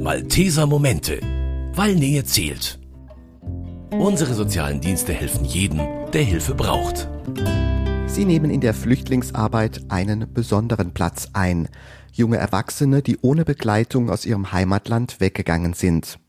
[0.00, 1.18] Malteser Momente,
[1.74, 2.78] weil Nähe zählt.
[3.90, 5.80] Unsere sozialen Dienste helfen jedem,
[6.12, 7.08] der Hilfe braucht.
[8.06, 11.68] Sie nehmen in der Flüchtlingsarbeit einen besonderen Platz ein.
[12.12, 16.20] Junge Erwachsene, die ohne Begleitung aus ihrem Heimatland weggegangen sind.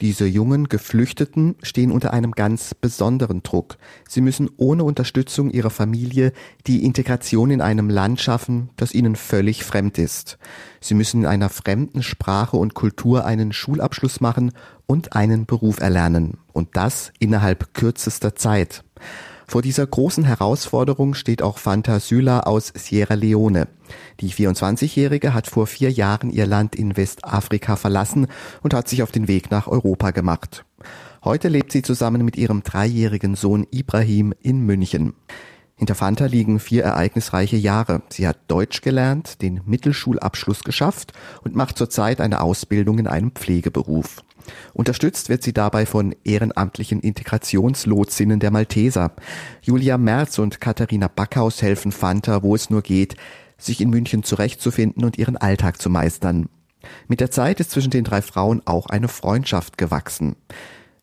[0.00, 3.78] Diese jungen Geflüchteten stehen unter einem ganz besonderen Druck.
[4.08, 6.32] Sie müssen ohne Unterstützung ihrer Familie
[6.66, 10.38] die Integration in einem Land schaffen, das ihnen völlig fremd ist.
[10.80, 14.52] Sie müssen in einer fremden Sprache und Kultur einen Schulabschluss machen
[14.86, 16.38] und einen Beruf erlernen.
[16.52, 18.84] Und das innerhalb kürzester Zeit.
[19.48, 23.68] Vor dieser großen Herausforderung steht auch Fanta Syla aus Sierra Leone.
[24.20, 28.26] Die 24-Jährige hat vor vier Jahren ihr Land in Westafrika verlassen
[28.62, 30.64] und hat sich auf den Weg nach Europa gemacht.
[31.22, 35.14] Heute lebt sie zusammen mit ihrem dreijährigen Sohn Ibrahim in München.
[35.76, 38.02] Hinter Fanta liegen vier ereignisreiche Jahre.
[38.08, 41.12] Sie hat Deutsch gelernt, den Mittelschulabschluss geschafft
[41.44, 44.24] und macht zurzeit eine Ausbildung in einem Pflegeberuf.
[44.74, 49.12] Unterstützt wird sie dabei von ehrenamtlichen Integrationslotsinnen der Malteser.
[49.62, 53.16] Julia Merz und Katharina Backhaus helfen Fanta, wo es nur geht,
[53.58, 56.48] sich in München zurechtzufinden und ihren Alltag zu meistern.
[57.08, 60.36] Mit der Zeit ist zwischen den drei Frauen auch eine Freundschaft gewachsen.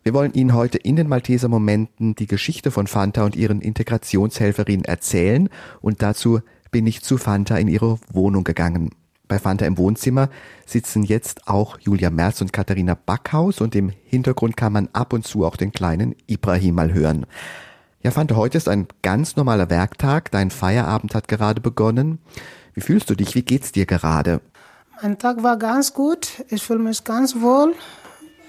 [0.04, 4.86] Wir wollen Ihnen heute in den Malteser Momenten die Geschichte von Fanta und ihren Integrationshelferinnen
[4.86, 5.50] erzählen
[5.82, 6.42] und dazu
[6.72, 8.90] bin ich zu Fanta in ihre Wohnung gegangen.
[9.34, 10.30] Bei Fanta im Wohnzimmer
[10.68, 15.26] sitzen jetzt auch Julia Merz und Katharina Backhaus und im Hintergrund kann man ab und
[15.26, 17.26] zu auch den kleinen Ibrahim mal hören.
[18.04, 20.30] Ja, Fanta, heute ist ein ganz normaler Werktag.
[20.30, 22.20] Dein Feierabend hat gerade begonnen.
[22.76, 23.34] Wie fühlst du dich?
[23.34, 24.40] Wie geht's dir gerade?
[25.02, 26.46] Mein Tag war ganz gut.
[26.50, 27.74] Ich fühle mich ganz wohl.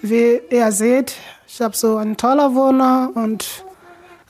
[0.02, 1.14] Wie ihr seht,
[1.46, 3.64] ich habe so einen tollen Wohner und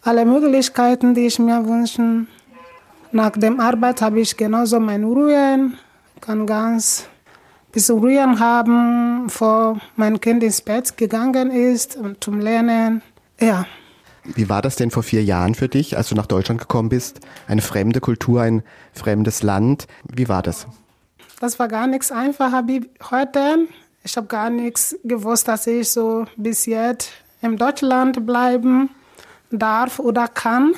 [0.03, 2.27] alle Möglichkeiten, die ich mir wünsche.
[3.11, 5.73] Nach dem Arbeit habe ich genauso meine Ruhe
[6.21, 7.09] kann ganz
[7.75, 13.03] bisschen Ruhe haben, bevor mein Kind ins Bett gegangen ist und zum Lernen.
[13.41, 13.67] Ja.
[14.25, 17.21] Wie war das denn vor vier Jahren für dich, als du nach Deutschland gekommen bist?
[17.47, 18.63] Eine fremde Kultur, ein
[18.95, 19.87] fremdes Land.
[20.05, 20.67] Wie war das?
[21.41, 23.67] Das war gar nichts einfacher wie heute.
[24.03, 27.11] Ich habe gar nichts gewusst, dass ich so bis jetzt
[27.43, 28.89] in Deutschland bleiben
[29.51, 30.75] darf oder kann.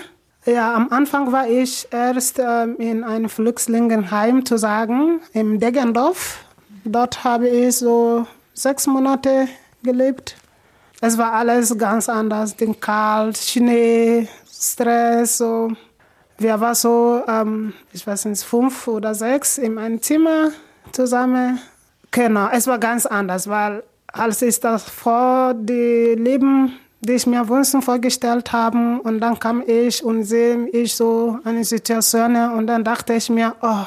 [0.47, 6.39] Ja, am Anfang war ich erst äh, in einem Flüchtlingenheim zu sagen, im Deggendorf.
[6.84, 9.49] Dort habe ich so sechs Monate
[9.83, 10.37] gelebt.
[11.01, 15.39] Es war alles ganz anders, den kalt, Schnee, Stress.
[15.39, 15.73] So.
[16.39, 20.53] Wir waren so, ähm, ich weiß nicht, fünf oder sechs in einem Zimmer
[20.93, 21.59] zusammen.
[22.13, 23.83] Genau, es war ganz anders, weil
[24.13, 29.01] als ich das vor dem Leben die ich mir Wünschen vorgestellt habe.
[29.03, 33.55] Und dann kam ich und sehe ich so eine Situation und dann dachte ich mir,
[33.62, 33.84] oh,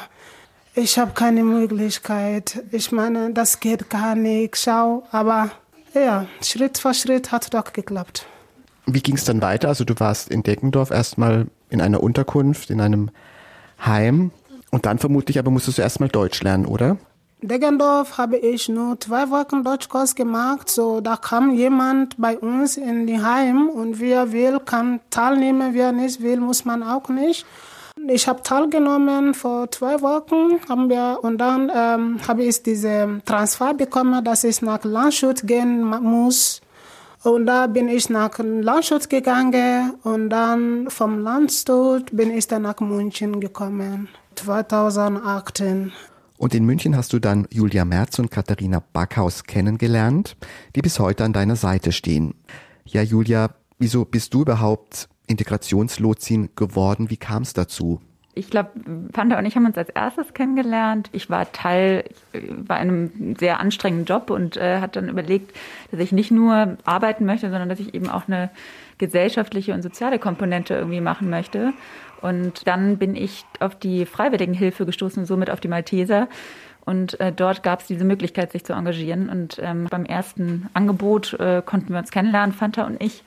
[0.74, 2.62] ich habe keine Möglichkeit.
[2.70, 4.56] Ich meine, das geht gar nicht.
[4.56, 5.50] Schau, aber
[5.94, 8.26] ja, Schritt für Schritt hat doch geklappt.
[8.86, 9.68] Wie ging es dann weiter?
[9.68, 13.10] Also du warst in Deckendorf erstmal in einer Unterkunft, in einem
[13.84, 14.30] Heim.
[14.70, 16.96] Und dann vermutlich aber musstest du erstmal Deutsch lernen, oder?
[17.42, 20.68] Deggendorf habe ich nur zwei Wochen Deutschkurs gemacht.
[20.68, 25.92] So, da kam jemand bei uns in die Heim und wer will, kann teilnehmen, wer
[25.92, 27.46] nicht will, muss man auch nicht.
[28.08, 33.74] Ich habe teilgenommen vor zwei Wochen haben wir, und dann ähm, habe ich diesen Transfer
[33.74, 36.60] bekommen, dass ich nach Landshut gehen muss.
[37.22, 42.80] Und da bin ich nach Landshut gegangen und dann vom Landshut bin ich dann nach
[42.80, 44.08] München gekommen.
[44.36, 45.92] 2018.
[46.40, 50.38] Und in München hast du dann Julia Merz und Katharina Backhaus kennengelernt,
[50.74, 52.32] die bis heute an deiner Seite stehen.
[52.86, 57.10] Ja, Julia, wieso bist du überhaupt Integrationslotsin geworden?
[57.10, 58.00] Wie kam es dazu?
[58.32, 58.70] Ich glaube,
[59.12, 61.10] Panda und ich haben uns als erstes kennengelernt.
[61.12, 62.04] Ich war Teil
[62.66, 65.54] bei einem sehr anstrengenden Job und äh, hat dann überlegt,
[65.90, 68.48] dass ich nicht nur arbeiten möchte, sondern dass ich eben auch eine
[69.00, 71.72] gesellschaftliche und soziale Komponente irgendwie machen möchte.
[72.20, 76.28] Und dann bin ich auf die Freiwilligenhilfe gestoßen, somit auf die Malteser.
[76.84, 79.28] Und äh, dort gab es diese Möglichkeit, sich zu engagieren.
[79.28, 83.24] Und ähm, beim ersten Angebot äh, konnten wir uns kennenlernen, Fanta und ich.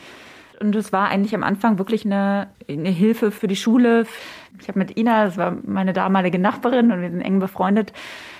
[0.59, 4.05] Und es war eigentlich am Anfang wirklich eine, eine Hilfe für die Schule.
[4.61, 7.91] Ich habe mit Ina, das war meine damalige Nachbarin und wir sind eng befreundet,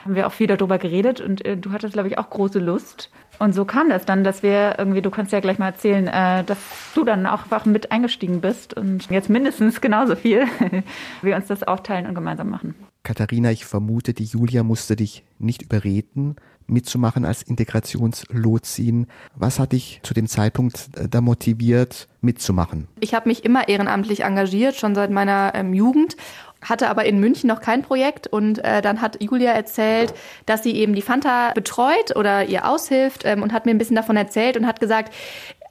[0.05, 1.19] haben wir auch viel darüber geredet.
[1.19, 3.11] Und äh, du hattest, glaube ich, auch große Lust.
[3.43, 6.45] Und so kam das dann, dass wir irgendwie, du kannst ja gleich mal erzählen, äh,
[6.45, 6.57] dass
[6.95, 10.45] du dann auch einfach mit eingestiegen bist und jetzt mindestens genauso viel,
[11.21, 12.73] wir uns das aufteilen und gemeinsam machen.
[13.03, 16.37] Katharina, ich vermute, die Julia musste dich nicht überreden,
[16.67, 19.07] mitzumachen als Integrationslotsin.
[19.35, 22.87] Was hat dich zu dem Zeitpunkt äh, da motiviert, mitzumachen?
[23.01, 26.15] Ich habe mich immer ehrenamtlich engagiert, schon seit meiner ähm, Jugend
[26.63, 30.13] hatte aber in München noch kein Projekt und äh, dann hat Julia erzählt,
[30.45, 33.95] dass sie eben die Fanta betreut oder ihr aushilft ähm, und hat mir ein bisschen
[33.95, 35.13] davon erzählt und hat gesagt,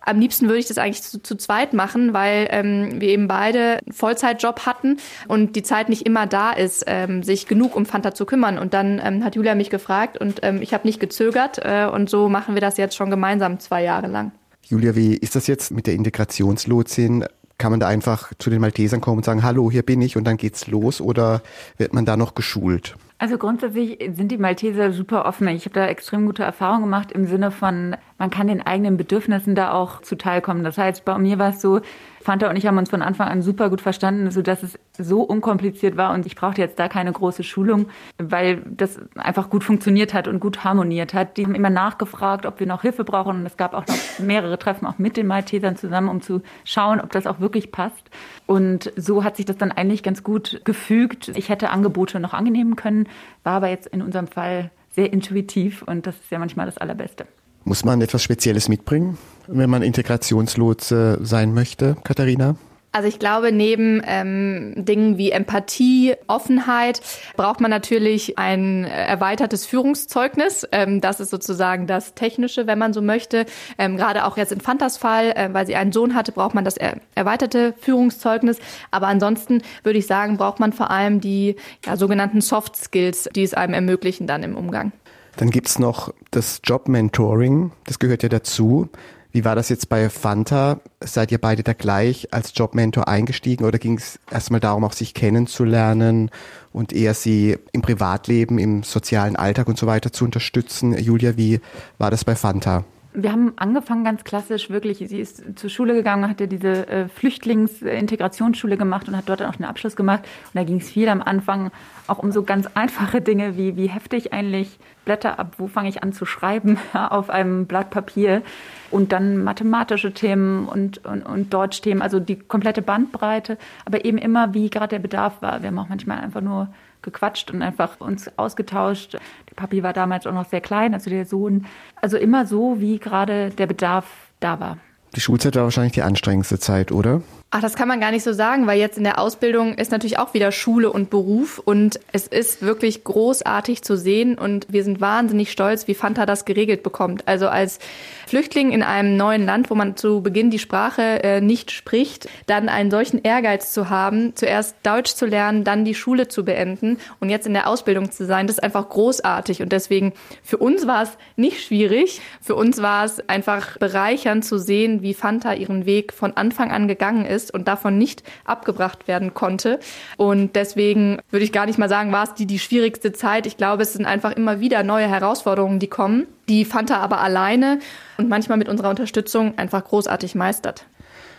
[0.05, 3.79] am liebsten würde ich das eigentlich zu, zu zweit machen, weil ähm, wir eben beide
[3.79, 4.99] einen Vollzeitjob hatten
[5.29, 8.59] und die Zeit nicht immer da ist, ähm, sich genug um Fanta zu kümmern.
[8.59, 12.11] Und dann ähm, hat Julia mich gefragt und ähm, ich habe nicht gezögert äh, und
[12.11, 14.33] so machen wir das jetzt schon gemeinsam zwei Jahre lang.
[14.67, 17.25] Julia, wie ist das jetzt mit der Integrationslotsin?
[17.63, 20.25] Kann man da einfach zu den Maltesern kommen und sagen, hallo, hier bin ich und
[20.25, 21.43] dann geht's los oder
[21.79, 22.97] wird man da noch geschult?
[23.19, 25.47] Also grundsätzlich sind die Malteser super offen.
[25.47, 29.57] Ich habe da extrem gute Erfahrungen gemacht im Sinne von, man kann den eigenen Bedürfnissen
[29.57, 30.63] da auch zuteilkommen.
[30.63, 31.81] Das heißt, bei mir war es so,
[32.21, 35.23] Fanta und ich haben uns von Anfang an super gut verstanden, so dass es so
[35.23, 37.87] unkompliziert war und ich brauchte jetzt da keine große Schulung,
[38.19, 41.37] weil das einfach gut funktioniert hat und gut harmoniert hat.
[41.37, 44.57] Die haben immer nachgefragt, ob wir noch Hilfe brauchen und es gab auch noch mehrere
[44.57, 48.09] Treffen auch mit den Maltesern zusammen, um zu schauen, ob das auch wirklich passt.
[48.47, 51.33] Und so hat sich das dann eigentlich ganz gut gefügt.
[51.35, 53.09] Ich hätte Angebote noch annehmen können,
[53.43, 57.27] war aber jetzt in unserem Fall sehr intuitiv und das ist ja manchmal das Allerbeste.
[57.65, 62.57] Muss man etwas Spezielles mitbringen, wenn man Integrationslotse sein möchte, Katharina?
[62.95, 67.01] Also ich glaube, neben ähm, Dingen wie Empathie, Offenheit
[67.39, 70.69] braucht man natürlich ein erweitertes Führungszeugnis.
[70.73, 73.47] Ähm, das ist sozusagen das Technische, wenn man so möchte.
[73.79, 76.67] Ähm, gerade auch jetzt in Fantas Fall, äh, weil sie einen Sohn hatte, braucht man
[76.67, 78.59] das er erweiterte Führungszeugnis.
[78.91, 81.57] Aber ansonsten würde ich sagen, braucht man vor allem die
[81.87, 84.93] ja, sogenannten Soft Skills, die es einem ermöglichen dann im Umgang.
[85.37, 88.89] Dann gibt's noch das Job-Mentoring, das gehört ja dazu.
[89.33, 90.81] Wie war das jetzt bei Fanta?
[91.01, 95.15] Seid ihr beide da gleich als Jobmentor eingestiegen oder ging es erstmal darum, auch sich
[95.15, 96.31] kennenzulernen
[96.71, 100.99] und eher sie im Privatleben, im sozialen Alltag und so weiter zu unterstützen?
[100.99, 101.61] Julia, wie
[101.97, 102.85] war das bei Fanta?
[103.15, 104.99] Wir haben angefangen ganz klassisch, wirklich.
[104.99, 109.51] Sie ist zur Schule gegangen, hat ja diese äh, Flüchtlingsintegrationsschule gemacht und hat dort dann
[109.51, 110.23] auch den Abschluss gemacht.
[110.23, 111.71] Und da ging es viel am Anfang
[112.07, 115.89] auch um so ganz einfache Dinge wie, wie hefte ich eigentlich Blätter ab, wo fange
[115.89, 118.43] ich an zu schreiben auf einem Blatt Papier
[118.91, 124.55] und dann mathematische Themen und, und, und Deutschthemen, also die komplette Bandbreite, aber eben immer,
[124.55, 125.63] wie gerade der Bedarf war.
[125.63, 126.69] Wir haben auch manchmal einfach nur
[127.03, 129.15] gequatscht und einfach uns ausgetauscht.
[129.15, 131.67] Der Papi war damals auch noch sehr klein, also der Sohn.
[131.97, 134.07] Also immer so, wie gerade der Bedarf
[134.41, 134.79] da war.
[135.15, 137.23] Die Schulzeit war wahrscheinlich die anstrengendste Zeit, oder?
[137.55, 140.19] Ach, das kann man gar nicht so sagen, weil jetzt in der Ausbildung ist natürlich
[140.19, 145.03] auch wieder Schule und Beruf und es ist wirklich großartig zu sehen und wir sind
[145.03, 147.29] wahnsinnig stolz, wie Fanta das geregelt bekommt.
[147.29, 147.79] Also als
[148.27, 152.71] Flüchtling in einem neuen Land, wo man zu Beginn die Sprache äh, nicht spricht, dann
[152.71, 157.29] einen solchen Ehrgeiz zu haben, zuerst Deutsch zu lernen, dann die Schule zu beenden und
[157.29, 161.03] jetzt in der Ausbildung zu sein, das ist einfach großartig und deswegen für uns war
[161.03, 162.23] es nicht schwierig.
[162.41, 166.89] Für uns war es einfach bereichernd zu sehen, wie Fanta ihren Weg von Anfang an
[166.89, 169.79] gegangen ist ist und davon nicht abgebracht werden konnte.
[170.17, 173.47] Und deswegen würde ich gar nicht mal sagen, war es die, die schwierigste Zeit.
[173.47, 177.81] Ich glaube, es sind einfach immer wieder neue Herausforderungen, die kommen, die Fanta aber alleine
[178.19, 180.87] und manchmal mit unserer Unterstützung einfach großartig meistert.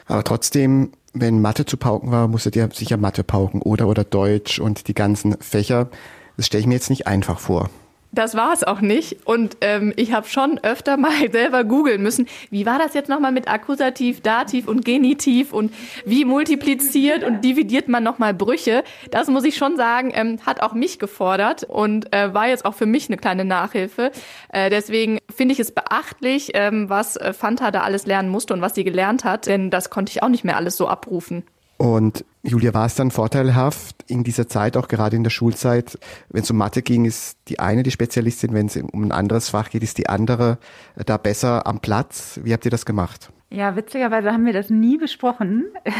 [0.06, 4.60] Aber trotzdem, wenn Mathe zu pauken war, musstet ihr sicher Mathe pauken oder oder Deutsch
[4.60, 5.90] und die ganzen Fächer.
[6.36, 7.70] Das stelle ich mir jetzt nicht einfach vor.
[8.14, 9.26] Das war es auch nicht.
[9.26, 13.32] Und ähm, ich habe schon öfter mal selber googeln müssen, wie war das jetzt nochmal
[13.32, 15.74] mit Akkusativ, Dativ und Genitiv und
[16.06, 18.84] wie multipliziert und dividiert man nochmal Brüche.
[19.10, 22.76] Das muss ich schon sagen, ähm, hat auch mich gefordert und äh, war jetzt auch
[22.76, 24.12] für mich eine kleine Nachhilfe.
[24.50, 28.62] Äh, deswegen finde ich es beachtlich, ähm, was äh, Fanta da alles lernen musste und
[28.62, 31.44] was sie gelernt hat, denn das konnte ich auch nicht mehr alles so abrufen.
[31.84, 36.00] Und Julia, war es dann vorteilhaft in dieser Zeit, auch gerade in der Schulzeit,
[36.30, 39.50] wenn es um Mathe ging, ist die eine die Spezialistin, wenn es um ein anderes
[39.50, 40.60] Fach geht, ist die andere
[41.06, 42.40] da besser am Platz?
[42.42, 43.34] Wie habt ihr das gemacht?
[43.50, 45.66] Ja, witzigerweise haben wir das nie besprochen.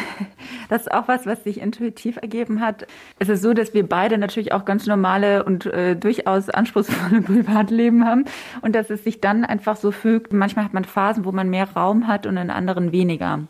[0.70, 2.88] Das ist auch was, was sich intuitiv ergeben hat.
[3.20, 8.06] Es ist so, dass wir beide natürlich auch ganz normale und äh, durchaus anspruchsvolle Privatleben
[8.06, 8.26] haben
[8.62, 10.34] und dass es sich dann einfach so fügt.
[10.34, 13.42] Manchmal hat man Phasen, wo man mehr Raum hat und in anderen weniger.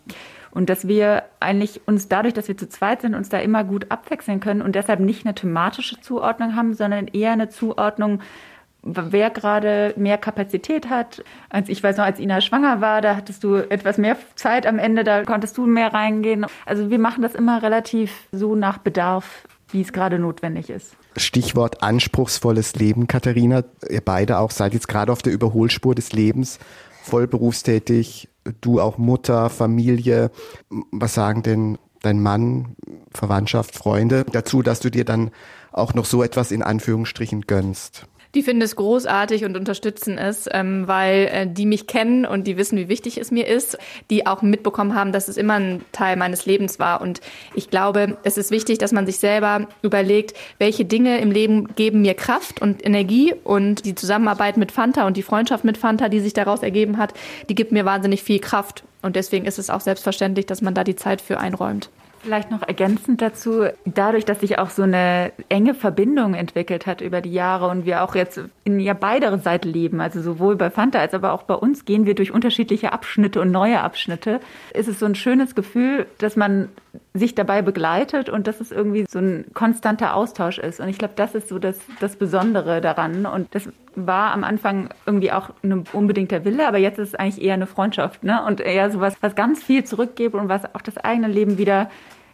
[0.54, 3.88] Und dass wir eigentlich uns dadurch, dass wir zu zweit sind, uns da immer gut
[3.90, 8.22] abwechseln können und deshalb nicht eine thematische Zuordnung haben, sondern eher eine Zuordnung,
[8.84, 11.24] wer gerade mehr Kapazität hat.
[11.50, 14.78] Als ich weiß noch, als Ina schwanger war, da hattest du etwas mehr Zeit am
[14.78, 16.46] Ende, da konntest du mehr reingehen.
[16.68, 20.96] Also wir machen das immer relativ so nach Bedarf, wie es gerade notwendig ist.
[21.18, 23.64] Stichwort anspruchsvolles Leben, Katharina.
[23.90, 26.60] Ihr beide auch seid jetzt gerade auf der Überholspur des Lebens,
[27.02, 28.30] voll berufstätig,
[28.62, 30.32] du auch Mutter, Familie.
[30.92, 32.76] Was sagen denn dein Mann,
[33.12, 35.32] Verwandtschaft, Freunde dazu, dass du dir dann
[35.72, 38.08] auch noch so etwas in Anführungsstrichen gönnst?
[38.36, 42.58] Die finden es großartig und unterstützen es, ähm, weil äh, die mich kennen und die
[42.58, 43.78] wissen, wie wichtig es mir ist,
[44.10, 47.02] die auch mitbekommen haben, dass es immer ein Teil meines Lebens war.
[47.02, 47.22] Und
[47.54, 52.02] ich glaube, es ist wichtig, dass man sich selber überlegt, welche Dinge im Leben geben
[52.02, 56.20] mir Kraft und Energie und die Zusammenarbeit mit Fanta und die Freundschaft mit Fanta, die
[56.20, 57.14] sich daraus ergeben hat,
[57.50, 58.84] die gibt mir wahnsinnig viel Kraft.
[59.04, 61.92] Und deswegen ist es auch selbstverständlich, dass man da die Zeit für einräumt.
[62.24, 67.20] Vielleicht noch ergänzend dazu, dadurch, dass sich auch so eine enge Verbindung entwickelt hat über
[67.20, 71.00] die Jahre und wir auch jetzt in ja beider Seite leben, also sowohl bei Fanta
[71.00, 74.40] als aber auch bei uns gehen wir durch unterschiedliche Abschnitte und neue Abschnitte,
[74.74, 76.70] ist es so ein schönes Gefühl, dass man
[77.14, 80.80] sich dabei begleitet und dass es irgendwie so ein konstanter Austausch ist.
[80.80, 83.26] Und ich glaube, das ist so das, das Besondere daran.
[83.26, 87.44] Und das war am Anfang irgendwie auch ein unbedingter Wille, aber jetzt ist es eigentlich
[87.44, 88.44] eher eine Freundschaft, ne?
[88.46, 91.90] Und eher sowas, was ganz viel zurückgibt und was auch das eigene Leben wieder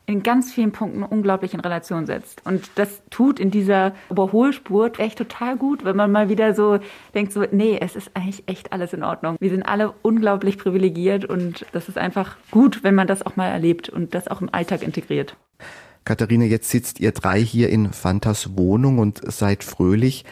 [0.09, 2.41] in ganz vielen Punkten unglaublich in Relation setzt.
[2.43, 6.79] Und das tut in dieser Überholspur echt total gut, wenn man mal wieder so
[7.13, 9.37] denkt, so, nee, es ist eigentlich echt alles in Ordnung.
[9.39, 13.49] Wir sind alle unglaublich privilegiert und das ist einfach gut, wenn man das auch mal
[13.49, 15.35] erlebt und das auch im Alltag integriert.
[16.05, 20.25] Katharina, jetzt sitzt ihr drei hier in Fantas Wohnung und seid fröhlich.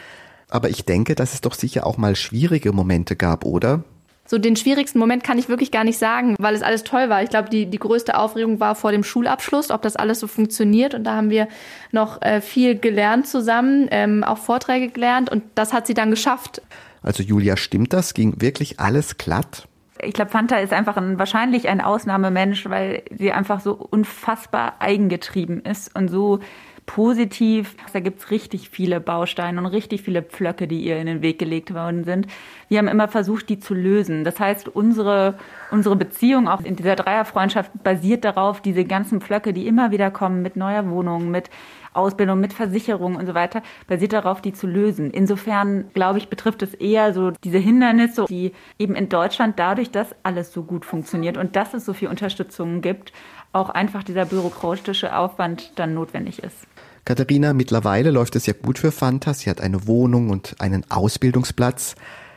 [0.50, 3.84] Aber ich denke, dass es doch sicher auch mal schwierige Momente gab, oder?
[4.30, 7.22] So den schwierigsten Moment kann ich wirklich gar nicht sagen, weil es alles toll war.
[7.22, 10.92] Ich glaube, die, die größte Aufregung war vor dem Schulabschluss, ob das alles so funktioniert.
[10.92, 11.48] Und da haben wir
[11.92, 15.30] noch äh, viel gelernt zusammen, ähm, auch Vorträge gelernt.
[15.30, 16.60] Und das hat sie dann geschafft.
[17.02, 18.12] Also Julia, stimmt das?
[18.12, 19.66] Ging wirklich alles glatt?
[20.02, 25.62] Ich glaube, Fanta ist einfach ein, wahrscheinlich ein Ausnahmemensch, weil sie einfach so unfassbar eigengetrieben
[25.62, 26.40] ist und so
[26.88, 27.76] positiv.
[27.92, 31.72] Da gibt's richtig viele Bausteine und richtig viele Pflöcke, die ihr in den Weg gelegt
[31.72, 32.26] worden sind.
[32.68, 34.24] Wir haben immer versucht, die zu lösen.
[34.24, 35.34] Das heißt, unsere,
[35.70, 40.42] unsere Beziehung auch in dieser Dreierfreundschaft basiert darauf, diese ganzen Pflöcke, die immer wieder kommen
[40.42, 41.50] mit neuer Wohnung, mit
[41.92, 45.10] Ausbildung, mit Versicherung und so weiter, basiert darauf, die zu lösen.
[45.10, 50.14] Insofern, glaube ich, betrifft es eher so diese Hindernisse, die eben in Deutschland dadurch, dass
[50.22, 53.12] alles so gut funktioniert und dass es so viel Unterstützung gibt,
[53.52, 56.56] auch einfach dieser bürokratische Aufwand dann notwendig ist.
[57.04, 59.32] Katharina, mittlerweile läuft es ja gut für Fanta.
[59.32, 61.94] Sie hat eine Wohnung und einen Ausbildungsplatz.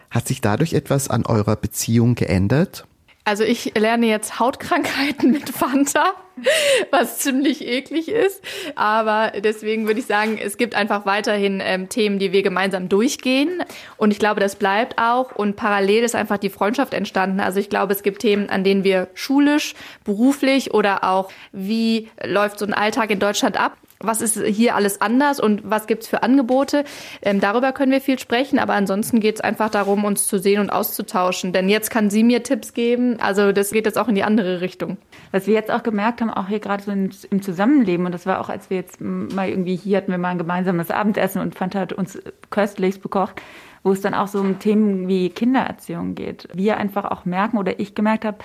[0.09, 2.85] Hat sich dadurch etwas an eurer Beziehung geändert?
[3.23, 6.13] Also ich lerne jetzt Hautkrankheiten mit Fanta,
[6.91, 8.41] was ziemlich eklig ist.
[8.75, 13.63] Aber deswegen würde ich sagen, es gibt einfach weiterhin ähm, Themen, die wir gemeinsam durchgehen.
[13.97, 15.35] Und ich glaube, das bleibt auch.
[15.35, 17.39] Und parallel ist einfach die Freundschaft entstanden.
[17.39, 19.73] Also ich glaube, es gibt Themen, an denen wir schulisch,
[20.03, 25.01] beruflich oder auch wie läuft so ein Alltag in Deutschland ab, was ist hier alles
[25.01, 26.83] anders und was gibt's für Angebote.
[27.21, 30.59] Ähm, darüber können wir viel sprechen, aber ansonsten geht es einfach darum, uns zu sehen
[30.59, 31.53] und auszutauschen.
[31.53, 34.61] Denn jetzt kann sie mir Tipps geben, also das geht jetzt auch in die andere
[34.61, 34.97] Richtung.
[35.31, 38.41] Was wir jetzt auch gemerkt haben, auch hier gerade so im Zusammenleben, und das war
[38.41, 41.79] auch, als wir jetzt mal irgendwie hier hatten wir mal ein gemeinsames Abendessen und Fanta
[41.79, 43.41] hat uns köstlichst bekocht,
[43.83, 46.47] wo es dann auch so um Themen wie Kindererziehung geht.
[46.53, 48.37] Wir einfach auch merken oder ich gemerkt habe,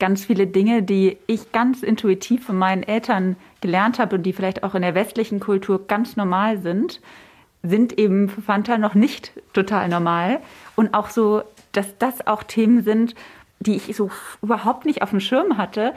[0.00, 4.64] ganz viele Dinge, die ich ganz intuitiv von meinen Eltern gelernt habe und die vielleicht
[4.64, 7.00] auch in der westlichen Kultur ganz normal sind,
[7.62, 10.40] sind eben für Fanta noch nicht total normal.
[10.74, 13.14] Und auch so, dass das auch Themen sind,
[13.60, 14.10] die ich so
[14.42, 15.92] überhaupt nicht auf dem Schirm hatte,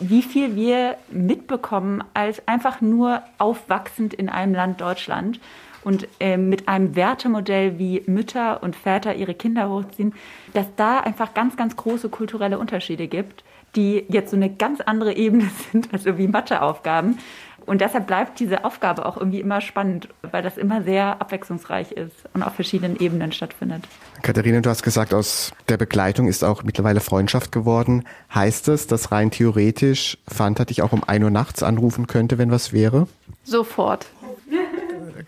[0.00, 5.38] wie viel wir mitbekommen als einfach nur aufwachsend in einem Land Deutschland
[5.84, 10.14] und äh, mit einem Wertemodell, wie Mütter und Väter ihre Kinder hochziehen,
[10.52, 13.44] dass da einfach ganz, ganz große kulturelle Unterschiede gibt,
[13.76, 17.18] die jetzt so eine ganz andere Ebene sind, also wie Matheaufgaben.
[17.66, 22.12] Und deshalb bleibt diese Aufgabe auch irgendwie immer spannend, weil das immer sehr abwechslungsreich ist
[22.34, 23.84] und auf verschiedenen Ebenen stattfindet.
[24.22, 28.04] Katharina, du hast gesagt, aus der Begleitung ist auch mittlerweile Freundschaft geworden.
[28.34, 32.50] Heißt es, dass rein theoretisch Fanta dich auch um ein Uhr nachts anrufen könnte, wenn
[32.50, 33.08] was wäre?
[33.44, 34.06] Sofort.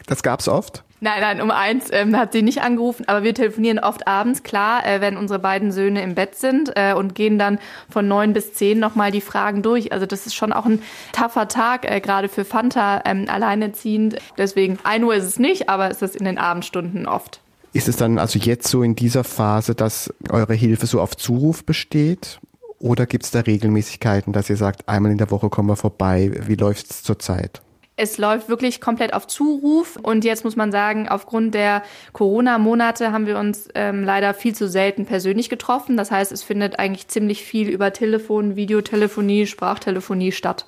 [0.06, 0.84] Das gab's oft?
[1.00, 4.86] Nein, nein, um eins ähm, hat sie nicht angerufen, aber wir telefonieren oft abends, klar,
[4.86, 7.58] äh, wenn unsere beiden Söhne im Bett sind äh, und gehen dann
[7.90, 9.92] von neun bis zehn nochmal die Fragen durch.
[9.92, 10.80] Also das ist schon auch ein
[11.12, 14.16] taffer Tag, äh, gerade für Fanta ähm, alleineziehend.
[14.38, 17.40] Deswegen, ein Uhr ist es nicht, aber es ist in den Abendstunden oft.
[17.74, 21.66] Ist es dann also jetzt so in dieser Phase, dass eure Hilfe so auf Zuruf
[21.66, 22.40] besteht?
[22.78, 26.30] Oder gibt es da Regelmäßigkeiten, dass ihr sagt, einmal in der Woche kommen wir vorbei?
[26.46, 27.60] Wie läuft es zurzeit?
[27.98, 33.26] Es läuft wirklich komplett auf Zuruf und jetzt muss man sagen, aufgrund der Corona-Monate haben
[33.26, 35.96] wir uns ähm, leider viel zu selten persönlich getroffen.
[35.96, 40.66] Das heißt, es findet eigentlich ziemlich viel über Telefon, Videotelefonie, Sprachtelefonie statt.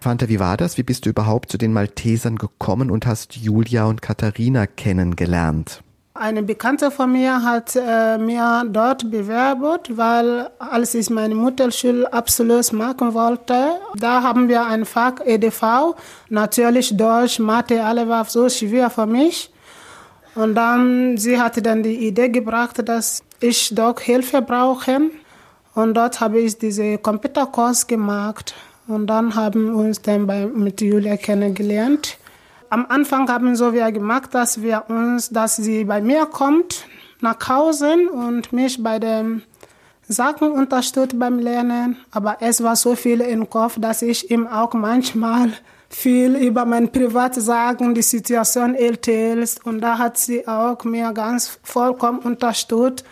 [0.00, 0.76] Fanta, wie war das?
[0.76, 5.82] Wie bist du überhaupt zu den Maltesern gekommen und hast Julia und Katharina kennengelernt?
[6.14, 13.14] Eine Bekannte von mir hat äh, mir dort bewerben, weil als ich meine Mutterschulabschluss machen
[13.14, 15.94] wollte, da haben wir ein Fach EDV,
[16.28, 19.50] natürlich Deutsch, Mathe, alle war so schwer für mich.
[20.34, 25.00] Und dann, sie hatte dann die Idee gebracht, dass ich doch Hilfe brauche.
[25.74, 28.54] Und dort habe ich diese Computerkurs gemacht.
[28.86, 32.18] Und dann haben wir uns dann bei, mit Julia kennengelernt.
[32.72, 36.86] Am Anfang haben so wir gemacht, dass wir uns, dass sie bei mir kommt
[37.20, 39.42] nach Hause und mich bei den
[40.08, 41.98] Sachen unterstützt beim Lernen.
[42.12, 45.52] Aber es war so viel im Kopf, dass ich ihm auch manchmal
[45.90, 49.56] viel über mein Privatsagen, die Situation erzählt.
[49.64, 53.04] Und da hat sie auch mir ganz vollkommen unterstützt.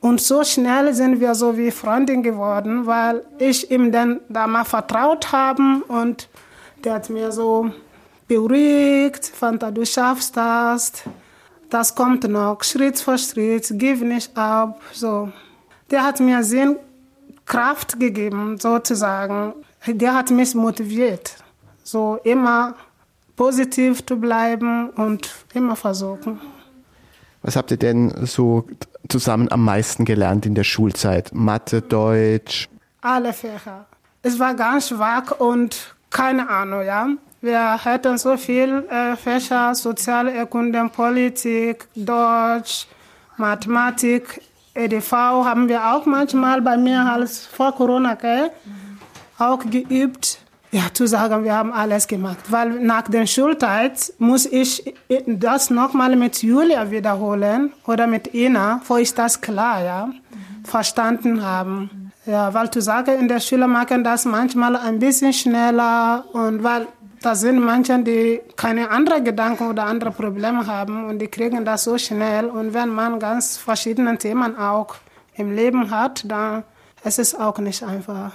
[0.00, 4.64] Und so schnell sind wir so wie Freundin geworden, weil ich ihm dann da mal
[4.64, 6.28] vertraut habe und
[6.84, 7.70] der hat mir so
[8.28, 10.92] beruhigt, fand du schaffst das,
[11.70, 15.30] das kommt noch, Schritt für Schritt, gib nicht ab, so.
[15.90, 16.76] Der hat mir sehr
[17.46, 19.54] Kraft gegeben, sozusagen.
[19.86, 21.36] Der hat mich motiviert,
[21.82, 22.74] so immer
[23.36, 26.40] positiv zu bleiben und immer versuchen.
[27.42, 28.66] Was habt ihr denn so
[29.08, 31.30] zusammen am meisten gelernt in der Schulzeit?
[31.32, 32.68] Mathe, Deutsch?
[33.00, 33.86] Alle Fächer.
[34.22, 37.08] Es war ganz schwach und keine Ahnung, ja.
[37.40, 42.88] Wir hatten so viel äh, Fächer, soziale Erkunde, Politik, Deutsch,
[43.36, 44.40] Mathematik,
[44.74, 45.12] EDV
[45.44, 48.50] haben wir auch manchmal bei mir als vor Corona okay,
[49.38, 50.38] auch geübt.
[50.70, 52.38] Ja, zu sagen, wir haben alles gemacht.
[52.48, 54.94] Weil nach der Schulzeit muss ich
[55.26, 60.10] das nochmal mit Julia wiederholen oder mit Ina, wo ich das klar, ja,
[60.64, 62.12] verstanden haben.
[62.26, 66.86] Ja, weil zu sagen, in der Schule machen das manchmal ein bisschen schneller und weil
[67.22, 71.84] da sind manche, die keine anderen Gedanken oder andere Probleme haben und die kriegen das
[71.84, 72.46] so schnell.
[72.46, 74.94] Und wenn man ganz verschiedene Themen auch
[75.34, 76.64] im Leben hat, dann
[77.04, 78.32] ist es auch nicht einfach.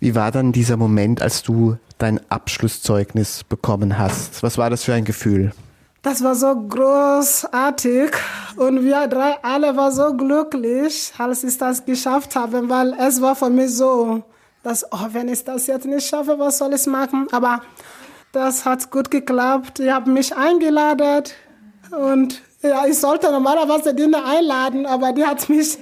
[0.00, 4.42] Wie war dann dieser Moment, als du dein Abschlusszeugnis bekommen hast?
[4.42, 5.52] Was war das für ein Gefühl?
[6.02, 8.10] Das war so großartig
[8.56, 13.34] und wir drei alle waren so glücklich, als ich das geschafft habe, weil es war
[13.34, 14.22] für mich so,
[14.62, 17.26] dass, oh, wenn ich das jetzt nicht schaffe, was soll ich machen?
[17.32, 17.62] Aber
[18.34, 19.80] das hat gut geklappt.
[19.80, 21.24] Ich habe mich eingeladen
[21.90, 25.78] und ja, ich sollte normalerweise Dina einladen, aber die hat mich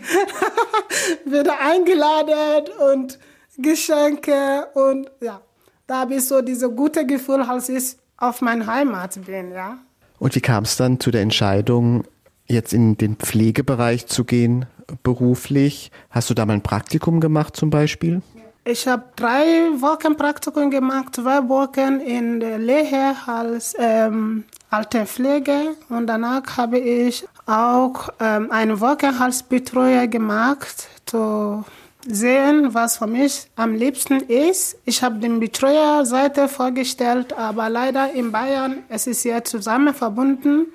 [1.24, 3.18] wieder eingeladen und
[3.56, 5.40] Geschenke und ja,
[5.86, 9.78] da habe ich so dieses gute Gefühl, als ich auf meine Heimat bin, ja.
[10.18, 12.04] Und wie kam es dann zu der Entscheidung,
[12.46, 14.66] jetzt in den Pflegebereich zu gehen,
[15.02, 15.90] beruflich?
[16.10, 18.22] Hast du da mal ein Praktikum gemacht zum Beispiel?
[18.64, 26.06] Ich habe drei Wochen Praktikum gemacht, zwei Wochen in der Lehe als ähm, Altenpflege und
[26.06, 30.86] danach habe ich auch ähm, eine Woche als Betreuer gemacht.
[31.10, 31.64] So
[32.06, 34.76] sehen, was für mich am liebsten ist.
[34.84, 40.68] Ich habe den Betreuerseite vorgestellt, aber leider in Bayern es ist ja zusammen verbunden.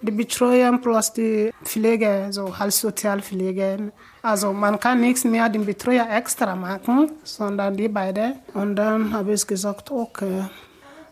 [0.00, 3.92] Die Betreuung plus die Pflege, so als Sozialpflege.
[4.22, 8.34] Also man kann nichts mehr den Betreuer extra machen, sondern die beiden.
[8.52, 10.44] Und dann habe ich gesagt, okay,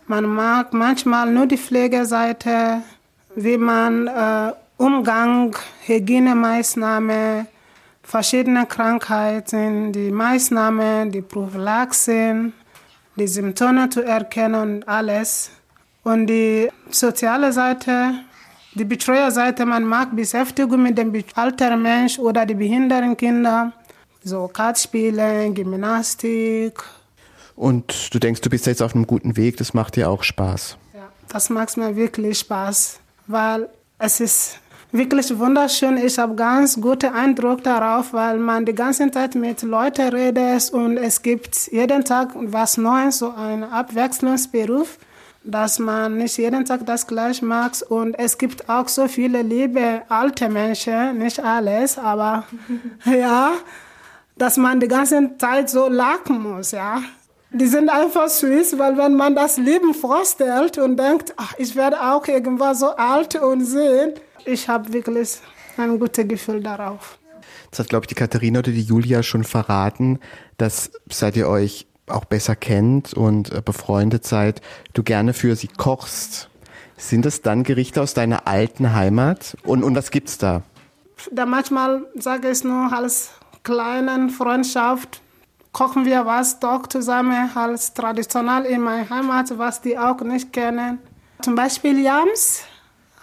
[0.05, 2.81] man mag manchmal nur die Pflegeseite,
[3.35, 7.47] wie man äh, Umgang, Hygienemaßnahmen,
[8.03, 12.53] verschiedene Krankheiten, die Maßnahmen, die Prophylaxen,
[13.15, 15.51] die Symptome zu erkennen und alles.
[16.03, 18.13] Und die soziale Seite,
[18.79, 23.73] die Betreuerseite, man mag Beschäftigung mit dem alten Mensch oder die behinderten Kinder,
[24.23, 26.81] so Kartspielen, Gymnastik.
[27.55, 30.77] Und du denkst, du bist jetzt auf einem guten Weg, das macht dir auch Spaß.
[30.93, 34.59] Ja, das macht mir wirklich Spaß, weil es ist
[34.93, 35.97] wirklich wunderschön.
[35.97, 40.95] Ich habe ganz guten Eindruck darauf, weil man die ganze Zeit mit Leuten redet und
[40.95, 44.97] es gibt jeden Tag was Neues, so ein Abwechslungsberuf,
[45.43, 50.01] dass man nicht jeden Tag das gleiche macht und es gibt auch so viele liebe
[50.09, 52.45] alte Menschen, nicht alles, aber
[53.05, 53.51] ja,
[54.37, 57.01] dass man die ganze Zeit so lachen muss, ja.
[57.51, 61.99] Die sind einfach süß, weil wenn man das Leben vorstellt und denkt, ach, ich werde
[61.99, 64.13] auch irgendwann so alt und sehen,
[64.45, 65.39] ich habe wirklich
[65.77, 67.17] ein gutes Gefühl darauf.
[67.71, 70.19] Das hat, glaube ich, die Katharina oder die Julia schon verraten,
[70.57, 74.61] dass seit ihr euch auch besser kennt und äh, befreundet seid,
[74.93, 76.49] du gerne für sie kochst.
[76.97, 79.55] Sind das dann Gerichte aus deiner alten Heimat?
[79.63, 80.63] Und, und was gibt's da?
[81.31, 83.31] Da manchmal sage ich nur als
[83.63, 85.21] kleine Freundschaft,
[85.71, 90.99] kochen wir was doch zusammen als traditionell in meiner Heimat, was die auch nicht kennen.
[91.41, 92.63] Zum Beispiel Yams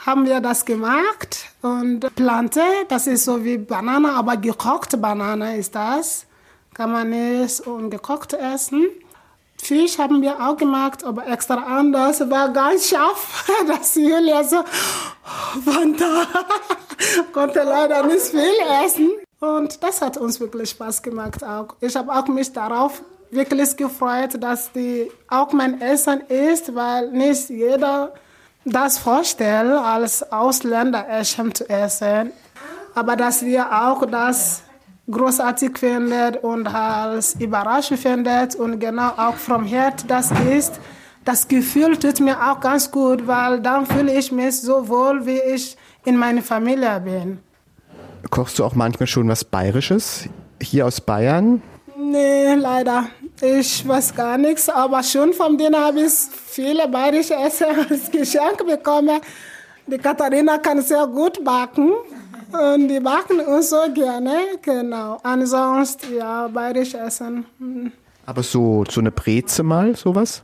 [0.04, 5.74] haben wir das gemacht und Plante, das ist so wie Banane, aber gekochte Banane ist
[5.74, 6.25] das.
[6.76, 8.86] Kann man nicht ungekocht essen.
[9.56, 12.20] Fisch haben wir auch gemacht, aber extra anders.
[12.28, 14.58] War ganz scharf, dass Julia so
[15.64, 16.26] von da
[17.32, 18.52] konnte leider nicht viel
[18.84, 19.10] essen.
[19.40, 21.76] Und das hat uns wirklich Spaß gemacht auch.
[21.80, 27.48] Ich habe auch mich darauf wirklich gefreut, dass die auch mein Essen ist, weil nicht
[27.48, 28.12] jeder
[28.66, 32.32] das vorstellt, als Ausländer Essen zu essen.
[32.94, 34.60] Aber dass wir auch das
[35.10, 40.80] großartig findet und als überraschend findet und genau auch vom Herd das ist,
[41.24, 45.40] das Gefühl tut mir auch ganz gut, weil dann fühle ich mich so wohl, wie
[45.54, 47.38] ich in meiner Familie bin.
[48.30, 50.28] Kochst du auch manchmal schon was Bayerisches
[50.60, 51.62] hier aus Bayern?
[51.98, 53.06] Nee, leider.
[53.40, 58.64] Ich weiß gar nichts, aber schon von denen habe ich viele bayerische Essen als Geschenk
[58.66, 59.20] bekommen.
[59.86, 61.92] Die Katharina kann sehr gut backen.
[62.52, 65.18] Und die backen uns so gerne, genau.
[65.22, 67.46] Ansonsten, ja, bayerisch essen.
[67.58, 67.92] Hm.
[68.24, 70.42] Aber so, so eine Breze mal, sowas?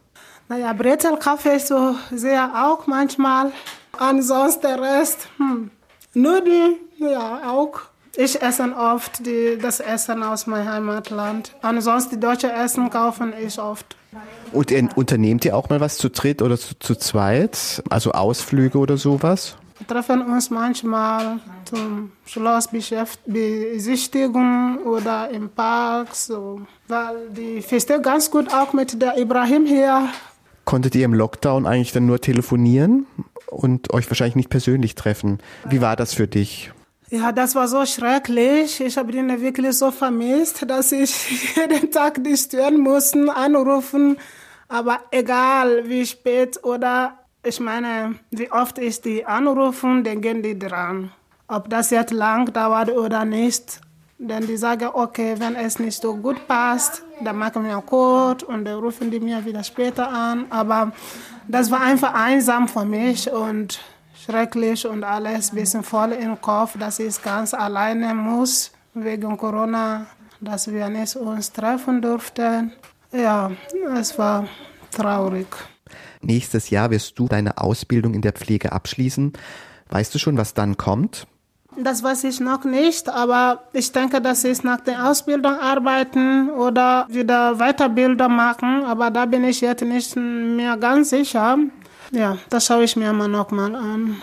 [0.49, 3.53] Naja, Brezel, Kaffee so sehr auch manchmal.
[3.99, 5.71] Ansonsten der Rest, hm.
[6.15, 7.81] Nudeln, ja, auch.
[8.17, 11.55] Ich esse oft die, das Essen aus meinem Heimatland.
[11.63, 13.97] Ansonsten deutsche Essen kaufen ich oft.
[14.53, 17.83] Und unternehmt ihr auch mal was zu dritt oder zu, zu zweit?
[17.89, 19.57] Also Ausflüge oder sowas?
[19.83, 26.61] Wir treffen uns manchmal zum Schlossbesichtigung oder im Park, so.
[26.87, 30.09] weil die Feste ganz gut auch mit der Ibrahim hier.
[30.65, 33.07] Konntet ihr im Lockdown eigentlich dann nur telefonieren
[33.47, 35.41] und euch wahrscheinlich nicht persönlich treffen?
[35.69, 36.71] Wie war das für dich?
[37.11, 38.81] Ja, das war so schrecklich.
[38.81, 44.17] Ich habe ihn wirklich so vermisst, dass ich jeden Tag die stören musste, anrufen.
[44.69, 50.59] Aber egal wie spät oder ich meine, wie oft ich die anrufen, dann gehen die
[50.59, 51.11] dran.
[51.49, 53.81] Ob das jetzt lang dauert oder nicht.
[54.19, 58.65] Denn die sagen, okay, wenn es nicht so gut passt, dann machen wir kurz und
[58.65, 60.47] dann rufen die mir wieder später an.
[60.51, 60.93] Aber
[61.49, 63.81] das war einfach einsam für mich und
[64.25, 70.07] schrecklich und alles ein bisschen voll im Kopf, dass ich ganz alleine muss wegen Corona,
[70.41, 72.73] dass wir nicht uns treffen durften.
[73.11, 73.51] Ja,
[73.97, 74.47] es war
[74.93, 75.49] traurig.
[76.23, 79.33] Nächstes Jahr wirst du deine Ausbildung in der Pflege abschließen.
[79.91, 81.27] Weißt du schon, was dann kommt?
[81.77, 87.07] Das weiß ich noch nicht, aber ich denke, dass ich nach der Ausbildung arbeiten oder
[87.09, 91.59] wieder Weiterbildung machen, aber da bin ich jetzt nicht mehr ganz sicher.
[92.11, 94.21] Ja, das schaue ich mir mal nochmal an.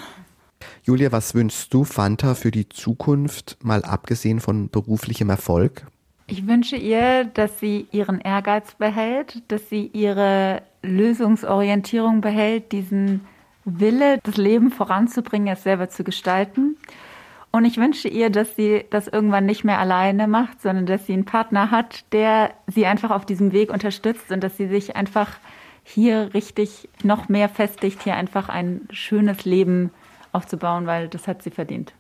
[0.84, 5.88] Julia, was wünschst du Fanta für die Zukunft, mal abgesehen von beruflichem Erfolg?
[6.28, 13.22] Ich wünsche ihr, dass sie ihren Ehrgeiz behält, dass sie ihre Lösungsorientierung behält, diesen
[13.65, 16.78] Wille, das Leben voranzubringen, es selber zu gestalten.
[17.52, 21.13] Und ich wünsche ihr, dass sie das irgendwann nicht mehr alleine macht, sondern dass sie
[21.13, 25.32] einen Partner hat, der sie einfach auf diesem Weg unterstützt und dass sie sich einfach
[25.84, 29.89] hier richtig noch mehr festigt, hier einfach ein schönes Leben
[30.32, 31.94] aufzubauen, weil das hat sie verdient.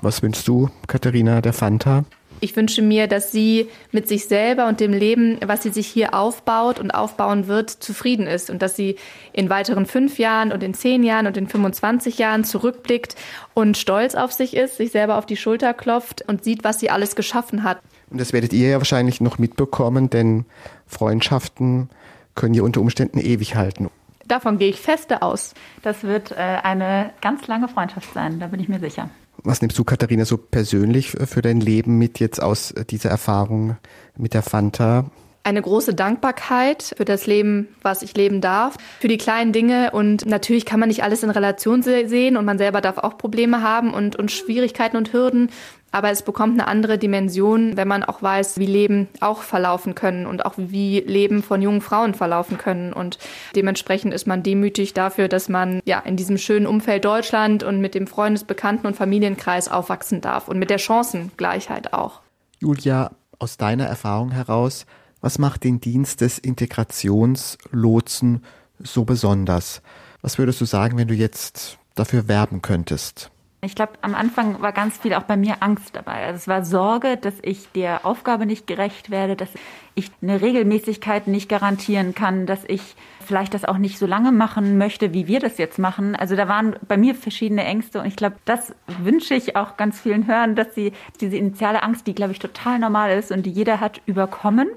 [0.00, 2.04] Was wünschst du, Katharina, der Fanta?
[2.40, 6.14] Ich wünsche mir, dass sie mit sich selber und dem Leben, was sie sich hier
[6.14, 8.96] aufbaut und aufbauen wird, zufrieden ist und dass sie
[9.32, 13.16] in weiteren fünf Jahren und in zehn Jahren und in 25 Jahren zurückblickt
[13.54, 16.90] und stolz auf sich ist, sich selber auf die Schulter klopft und sieht, was sie
[16.90, 17.78] alles geschaffen hat.
[18.10, 20.44] Und das werdet ihr ja wahrscheinlich noch mitbekommen, denn
[20.86, 21.88] Freundschaften
[22.34, 23.90] können ja unter Umständen ewig halten.
[24.26, 25.54] Davon gehe ich feste aus.
[25.82, 29.10] Das wird äh, eine ganz lange Freundschaft sein, da bin ich mir sicher.
[29.42, 33.76] Was nimmst du, Katharina, so persönlich für dein Leben mit jetzt aus dieser Erfahrung
[34.16, 35.10] mit der Fanta?
[35.44, 39.90] Eine große Dankbarkeit für das Leben, was ich leben darf, für die kleinen Dinge.
[39.92, 43.62] Und natürlich kann man nicht alles in Relation sehen und man selber darf auch Probleme
[43.62, 45.50] haben und, und Schwierigkeiten und Hürden.
[45.92, 50.26] Aber es bekommt eine andere Dimension, wenn man auch weiß, wie Leben auch verlaufen können
[50.26, 52.92] und auch wie Leben von jungen Frauen verlaufen können.
[52.92, 53.18] Und
[53.54, 57.94] dementsprechend ist man demütig dafür, dass man ja in diesem schönen Umfeld Deutschland und mit
[57.94, 62.22] dem Freundesbekannten und Familienkreis aufwachsen darf und mit der Chancengleichheit auch.
[62.58, 64.86] Julia, aus deiner Erfahrung heraus,
[65.24, 68.44] was macht den Dienst des Integrationslotsen
[68.78, 69.80] so besonders?
[70.20, 73.30] Was würdest du sagen, wenn du jetzt dafür werben könntest?
[73.62, 76.26] Ich glaube, am Anfang war ganz viel auch bei mir Angst dabei.
[76.26, 79.48] Also es war Sorge, dass ich der Aufgabe nicht gerecht werde, dass
[79.94, 84.76] ich eine Regelmäßigkeit nicht garantieren kann, dass ich vielleicht das auch nicht so lange machen
[84.76, 86.14] möchte, wie wir das jetzt machen.
[86.14, 89.98] Also da waren bei mir verschiedene Ängste und ich glaube, das wünsche ich auch ganz
[89.98, 93.52] vielen Hören, dass sie diese initiale Angst, die glaube ich total normal ist und die
[93.52, 94.68] jeder hat, überkommen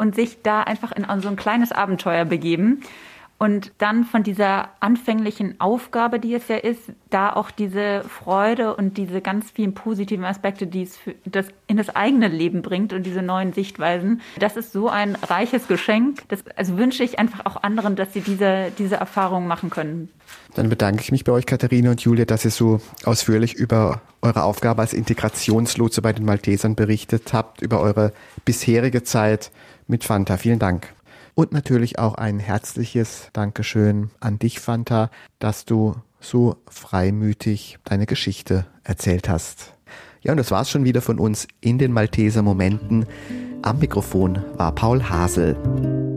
[0.00, 2.82] und sich da einfach in so ein kleines Abenteuer begeben
[3.42, 8.98] Und dann von dieser anfänglichen Aufgabe, die es ja ist, da auch diese Freude und
[8.98, 13.04] diese ganz vielen positiven Aspekte, die es für das, in das eigene Leben bringt und
[13.04, 14.20] diese neuen Sichtweisen.
[14.38, 16.28] Das ist so ein reiches Geschenk.
[16.28, 20.10] Das, also wünsche ich einfach auch anderen, dass sie diese, diese Erfahrung machen können.
[20.54, 24.42] Dann bedanke ich mich bei euch, Katharina und Julia, dass ihr so ausführlich über eure
[24.42, 28.12] Aufgabe als Integrationslotse bei den Maltesern berichtet habt, über eure
[28.44, 29.50] bisherige Zeit
[29.90, 30.38] mit Fanta.
[30.38, 30.94] Vielen Dank.
[31.34, 38.66] Und natürlich auch ein herzliches Dankeschön an dich, Fanta, dass du so freimütig deine Geschichte
[38.84, 39.74] erzählt hast.
[40.22, 43.06] Ja, und das war's schon wieder von uns in den Malteser Momenten.
[43.62, 45.56] Am Mikrofon war Paul Hasel.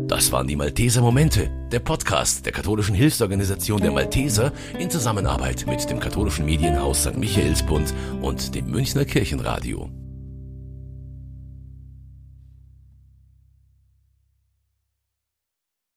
[0.08, 5.90] Das waren die Malteser Momente, der Podcast der katholischen Hilfsorganisation der Malteser in Zusammenarbeit mit
[5.90, 7.18] dem katholischen Medienhaus St.
[7.18, 9.90] Michaelsbund und dem Münchner Kirchenradio.